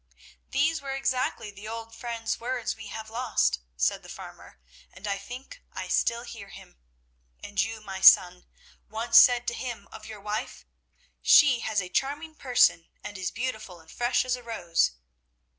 [0.49, 4.59] "These were exactly the old friend's words we have lost," said the farmer,
[4.91, 6.75] "and I think I still hear him.
[7.43, 8.47] And you, my son,
[8.89, 10.65] once said to him of your wife,
[11.21, 14.93] 'She has a charming person, and is beautiful and fresh as a rose.'